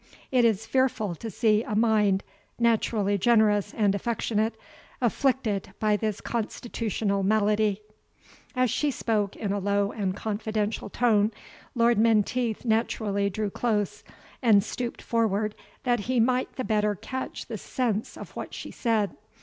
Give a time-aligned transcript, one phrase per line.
[0.31, 2.23] It is fearful to see a mind,
[2.57, 4.55] naturally generous and affectionate,
[4.99, 7.83] afflicted by this constitutional malady."
[8.55, 11.31] As she spoke in a low and confidential tone,
[11.75, 14.03] Lord Menteith naturally drew close,
[14.41, 15.53] and stooped forward,
[15.83, 19.15] that he might the better catch the sense of what she said.